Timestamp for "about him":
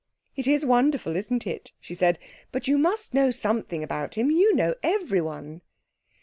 3.83-4.31